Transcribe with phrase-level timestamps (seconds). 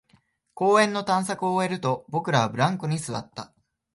[0.55, 3.53] 公園の探索を終えると、僕らはブランコに座った